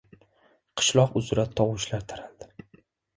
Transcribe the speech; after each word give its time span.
Qishloq 0.79 1.13
uzra 1.21 1.45
tovushlar 1.59 2.07
taraldi. 2.13 2.49